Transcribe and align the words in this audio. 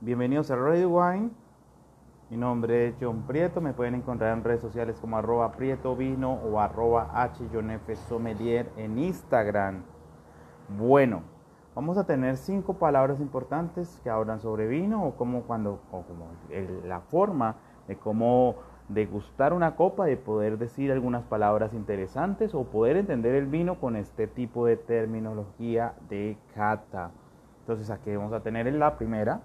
Bienvenidos 0.00 0.48
a 0.52 0.54
Radio 0.54 0.90
Wine. 0.90 1.30
Mi 2.30 2.36
nombre 2.36 2.86
es 2.86 2.94
John 3.00 3.24
Prieto. 3.26 3.60
Me 3.60 3.72
pueden 3.72 3.96
encontrar 3.96 4.32
en 4.32 4.44
redes 4.44 4.60
sociales 4.60 4.96
como 5.00 5.16
arroba 5.16 5.50
Prieto 5.50 5.96
Vino 5.96 6.34
o 6.34 6.60
arroba 6.60 7.10
Sommelier 8.08 8.70
en 8.76 8.96
Instagram. 8.96 9.82
Bueno, 10.68 11.22
vamos 11.74 11.98
a 11.98 12.04
tener 12.04 12.36
cinco 12.36 12.74
palabras 12.74 13.18
importantes 13.18 14.00
que 14.04 14.08
hablan 14.08 14.38
sobre 14.38 14.68
vino 14.68 15.04
o 15.04 15.16
como 15.16 15.42
cuando 15.42 15.80
o 15.90 16.02
como 16.02 16.28
la 16.84 17.00
forma 17.00 17.56
de 17.88 17.96
cómo 17.96 18.54
degustar 18.88 19.52
una 19.52 19.74
copa, 19.74 20.04
de 20.04 20.16
poder 20.16 20.58
decir 20.58 20.92
algunas 20.92 21.24
palabras 21.24 21.74
interesantes 21.74 22.54
o 22.54 22.62
poder 22.62 22.98
entender 22.98 23.34
el 23.34 23.46
vino 23.46 23.80
con 23.80 23.96
este 23.96 24.28
tipo 24.28 24.64
de 24.64 24.76
terminología 24.76 25.94
de 26.08 26.38
cata. 26.54 27.10
Entonces 27.62 27.90
aquí 27.90 28.14
vamos 28.14 28.32
a 28.32 28.44
tener 28.44 28.68
en 28.68 28.78
la 28.78 28.96
primera, 28.96 29.40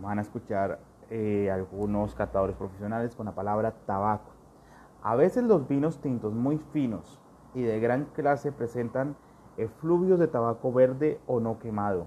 van 0.00 0.18
a 0.18 0.22
escuchar 0.22 0.80
eh, 1.10 1.50
algunos 1.50 2.14
catadores 2.14 2.56
profesionales 2.56 3.14
con 3.14 3.26
la 3.26 3.34
palabra 3.34 3.72
tabaco. 3.86 4.32
A 5.02 5.16
veces 5.16 5.44
los 5.44 5.66
vinos 5.68 6.00
tintos 6.00 6.34
muy 6.34 6.58
finos 6.72 7.20
y 7.54 7.62
de 7.62 7.80
gran 7.80 8.04
clase 8.06 8.52
presentan 8.52 9.16
efluvios 9.56 10.18
de 10.18 10.28
tabaco 10.28 10.72
verde 10.72 11.20
o 11.26 11.40
no 11.40 11.58
quemado, 11.58 12.06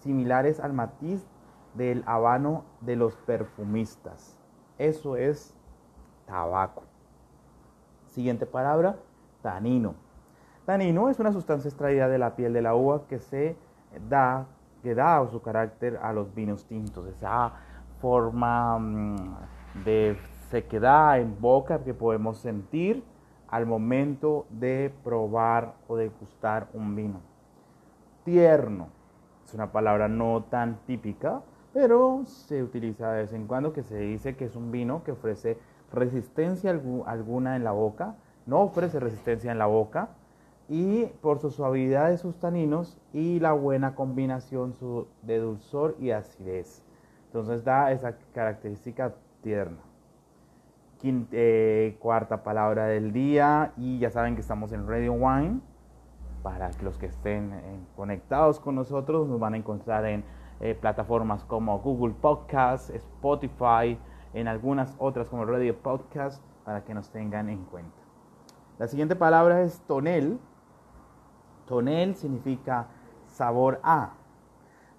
similares 0.00 0.60
al 0.60 0.72
matiz 0.72 1.26
del 1.74 2.02
habano 2.06 2.64
de 2.80 2.96
los 2.96 3.16
perfumistas. 3.16 4.38
Eso 4.78 5.16
es 5.16 5.54
tabaco. 6.26 6.82
Siguiente 8.06 8.46
palabra, 8.46 8.96
tanino. 9.42 9.94
Tanino 10.66 11.10
es 11.10 11.20
una 11.20 11.32
sustancia 11.32 11.68
extraída 11.68 12.08
de 12.08 12.18
la 12.18 12.36
piel 12.36 12.52
de 12.52 12.62
la 12.62 12.74
uva 12.74 13.06
que 13.06 13.18
se 13.18 13.56
da, 14.08 14.46
que 14.84 14.94
da 14.94 15.26
su 15.30 15.40
carácter 15.40 15.98
a 16.02 16.12
los 16.12 16.34
vinos 16.34 16.66
tintos. 16.66 17.08
Esa 17.08 17.52
forma 18.02 18.78
mm, 18.78 19.36
de 19.82 20.18
sequedad 20.50 21.18
en 21.18 21.40
boca 21.40 21.82
que 21.82 21.94
podemos 21.94 22.36
sentir 22.36 23.02
al 23.48 23.64
momento 23.64 24.44
de 24.50 24.92
probar 25.02 25.72
o 25.88 25.96
de 25.96 26.08
gustar 26.08 26.68
un 26.74 26.94
vino. 26.94 27.20
Tierno. 28.24 28.88
Es 29.46 29.54
una 29.54 29.72
palabra 29.72 30.06
no 30.06 30.44
tan 30.50 30.76
típica, 30.86 31.40
pero 31.72 32.22
se 32.26 32.62
utiliza 32.62 33.10
de 33.10 33.22
vez 33.22 33.32
en 33.32 33.46
cuando 33.46 33.72
que 33.72 33.82
se 33.82 33.96
dice 33.96 34.36
que 34.36 34.44
es 34.44 34.54
un 34.54 34.70
vino 34.70 35.02
que 35.02 35.12
ofrece 35.12 35.56
resistencia 35.92 36.78
alguna 37.06 37.56
en 37.56 37.64
la 37.64 37.72
boca, 37.72 38.16
no 38.44 38.60
ofrece 38.60 39.00
resistencia 39.00 39.50
en 39.50 39.58
la 39.58 39.66
boca 39.66 40.10
y 40.68 41.06
por 41.20 41.38
su 41.38 41.50
suavidad 41.50 42.10
de 42.10 42.18
sus 42.18 42.38
taninos 42.38 42.98
y 43.12 43.40
la 43.40 43.52
buena 43.52 43.94
combinación 43.94 44.74
de 45.22 45.38
dulzor 45.38 45.96
y 46.00 46.10
acidez. 46.10 46.82
Entonces 47.26 47.64
da 47.64 47.92
esa 47.92 48.16
característica 48.32 49.14
tierna. 49.42 49.78
Eh, 51.06 51.98
cuarta 52.00 52.42
palabra 52.42 52.86
del 52.86 53.12
día 53.12 53.74
y 53.76 53.98
ya 53.98 54.08
saben 54.08 54.36
que 54.36 54.40
estamos 54.40 54.72
en 54.72 54.88
Radio 54.88 55.12
Wine. 55.12 55.60
Para 56.42 56.70
los 56.82 56.96
que 56.96 57.06
estén 57.06 57.52
eh, 57.52 57.78
conectados 57.94 58.58
con 58.58 58.74
nosotros 58.74 59.28
nos 59.28 59.38
van 59.38 59.52
a 59.52 59.56
encontrar 59.58 60.06
en 60.06 60.24
eh, 60.60 60.74
plataformas 60.74 61.44
como 61.44 61.78
Google 61.80 62.14
Podcast, 62.18 62.88
Spotify, 62.88 63.98
en 64.32 64.48
algunas 64.48 64.94
otras 64.98 65.28
como 65.28 65.44
Radio 65.44 65.76
Podcast, 65.76 66.42
para 66.64 66.84
que 66.84 66.94
nos 66.94 67.10
tengan 67.10 67.50
en 67.50 67.64
cuenta. 67.64 67.98
La 68.78 68.86
siguiente 68.86 69.14
palabra 69.14 69.60
es 69.60 69.80
tonel. 69.80 70.38
Tonel 71.66 72.14
significa 72.14 72.86
sabor 73.26 73.80
a. 73.82 74.12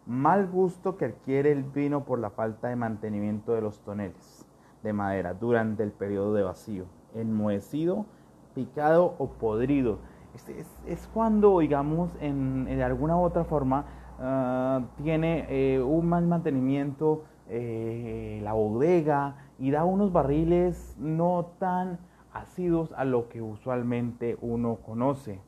Mal 0.05 0.47
gusto 0.47 0.97
que 0.97 1.05
adquiere 1.05 1.51
el 1.51 1.63
vino 1.63 2.03
por 2.03 2.19
la 2.19 2.29
falta 2.29 2.67
de 2.67 2.75
mantenimiento 2.75 3.53
de 3.53 3.61
los 3.61 3.79
toneles 3.79 4.45
de 4.83 4.93
madera 4.93 5.33
durante 5.33 5.83
el 5.83 5.91
periodo 5.91 6.33
de 6.33 6.43
vacío. 6.43 6.85
Enmohecido, 7.15 8.05
picado 8.53 9.15
o 9.17 9.27
podrido. 9.29 9.99
Este 10.35 10.65
es, 10.85 11.09
cuando, 11.13 11.59
digamos, 11.59 12.11
en, 12.19 12.81
alguna 12.81 13.17
u 13.17 13.21
otra 13.21 13.45
forma, 13.45 13.85
Ah, 14.17 14.81
tiene 15.03 15.45
eh, 15.49 15.81
un 15.81 16.07
mal 16.07 16.25
mantenimiento 16.25 17.25
eh, 17.49 18.39
la 18.43 18.53
bodega 18.53 19.35
y 19.59 19.71
da 19.71 19.83
unos 19.83 20.13
barriles 20.13 20.95
no 20.97 21.51
tan 21.59 21.99
ácidos 22.31 22.93
a 22.93 23.03
lo 23.03 23.27
que 23.27 23.41
usualmente 23.41 24.37
uno 24.41 24.77
conoce. 24.85 25.41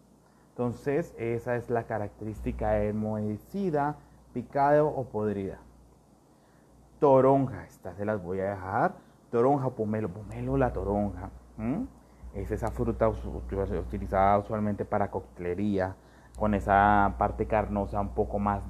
Entonces, 0.57 1.13
esa 1.19 1.56
es 1.56 1.69
la 1.69 1.84
característica 1.84 2.81
enmohecida, 2.84 3.95
picado 4.34 4.88
o 4.88 5.06
podrida. 5.06 5.59
Toronja, 7.00 7.63
estas 7.66 7.95
se 7.95 8.06
las 8.06 8.23
voy 8.23 8.40
a 8.40 8.50
dejar. 8.56 8.95
Toronja, 9.29 9.69
pomelo, 9.69 10.09
pomelo, 10.09 10.57
la 10.57 10.73
toronja. 10.73 11.29
Es 12.34 12.50
esa 12.50 12.72
fruta 12.72 13.07
utilizada 13.07 14.40
usualmente 14.40 14.84
para 14.84 15.12
coctelería 15.12 15.95
con 16.40 16.56
esa 16.56 17.13
parte 17.19 17.45
carnosa 17.45 18.01
un 18.01 18.16
poco 18.16 18.39
más 18.39 18.63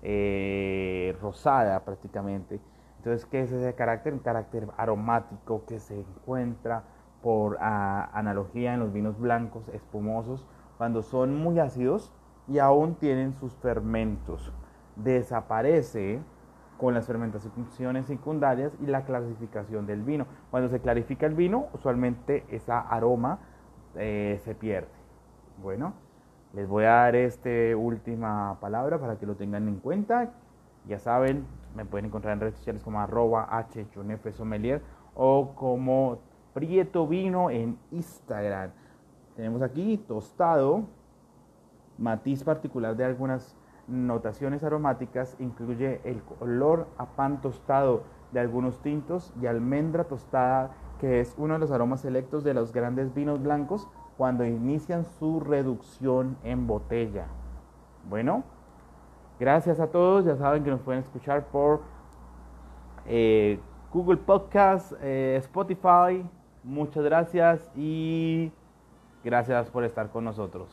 eh, 0.00 1.14
rosada 1.20 1.84
prácticamente. 1.84 2.58
Entonces, 2.96 3.26
¿qué 3.26 3.42
es 3.42 3.52
ese 3.52 3.74
carácter? 3.74 4.14
Un 4.14 4.20
carácter 4.20 4.66
aromático 4.78 5.66
que 5.66 5.78
se 5.78 6.00
encuentra 6.00 6.84
por 7.20 7.58
analogía 7.60 8.72
en 8.72 8.80
los 8.80 8.94
vinos 8.94 9.18
blancos 9.20 9.68
espumosos 9.74 10.46
cuando 10.78 11.02
son 11.02 11.34
muy 11.36 11.58
ácidos 11.58 12.12
y 12.48 12.58
aún 12.58 12.94
tienen 12.96 13.34
sus 13.34 13.54
fermentos. 13.54 14.52
Desaparece 14.96 16.20
con 16.78 16.94
las 16.94 17.06
fermentaciones 17.06 18.06
secundarias 18.06 18.72
y 18.80 18.86
la 18.86 19.04
clasificación 19.04 19.86
del 19.86 20.02
vino. 20.02 20.26
Cuando 20.50 20.68
se 20.68 20.80
clarifica 20.80 21.26
el 21.26 21.34
vino, 21.34 21.66
usualmente 21.72 22.44
esa 22.48 22.80
aroma 22.80 23.38
eh, 23.94 24.40
se 24.44 24.54
pierde. 24.54 24.88
Bueno, 25.62 25.94
les 26.52 26.68
voy 26.68 26.84
a 26.84 26.90
dar 26.90 27.16
esta 27.16 27.76
última 27.76 28.58
palabra 28.60 28.98
para 28.98 29.18
que 29.18 29.26
lo 29.26 29.36
tengan 29.36 29.68
en 29.68 29.76
cuenta. 29.76 30.32
Ya 30.86 30.98
saben, 30.98 31.46
me 31.74 31.84
pueden 31.84 32.06
encontrar 32.06 32.34
en 32.34 32.40
redes 32.40 32.56
sociales 32.56 32.82
como 32.82 33.00
arroba 33.00 33.66
Sommelier 34.32 34.82
o 35.14 35.54
como 35.54 36.18
Prieto 36.52 37.06
Vino 37.06 37.50
en 37.50 37.78
Instagram. 37.90 38.70
Tenemos 39.36 39.62
aquí 39.62 39.98
tostado, 39.98 40.84
matiz 41.98 42.44
particular 42.44 42.96
de 42.96 43.04
algunas 43.04 43.56
notaciones 43.88 44.62
aromáticas, 44.62 45.36
incluye 45.38 46.00
el 46.04 46.22
olor 46.40 46.86
a 46.98 47.06
pan 47.06 47.40
tostado 47.40 48.02
de 48.32 48.40
algunos 48.40 48.80
tintos 48.80 49.32
y 49.40 49.46
almendra 49.46 50.04
tostada, 50.04 50.70
que 51.00 51.20
es 51.20 51.34
uno 51.38 51.54
de 51.54 51.60
los 51.60 51.70
aromas 51.70 52.00
selectos 52.00 52.44
de 52.44 52.54
los 52.54 52.72
grandes 52.72 53.12
vinos 53.14 53.42
blancos 53.42 53.88
cuando 54.16 54.44
inician 54.44 55.04
su 55.04 55.40
reducción 55.40 56.36
en 56.44 56.66
botella. 56.66 57.26
Bueno, 58.08 58.44
gracias 59.40 59.80
a 59.80 59.88
todos. 59.88 60.24
Ya 60.24 60.36
saben 60.36 60.62
que 60.62 60.70
nos 60.70 60.80
pueden 60.80 61.02
escuchar 61.02 61.46
por 61.46 61.82
eh, 63.06 63.58
Google 63.92 64.18
Podcast, 64.18 64.92
eh, 65.00 65.36
Spotify. 65.38 66.24
Muchas 66.62 67.04
gracias 67.04 67.70
y 67.76 68.52
gracias 69.24 69.70
por 69.70 69.84
estar 69.84 70.10
con 70.10 70.24
nosotros. 70.24 70.68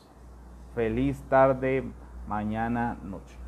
Feliz 0.75 1.21
tarde, 1.29 1.83
mañana, 2.27 2.97
noche. 3.03 3.40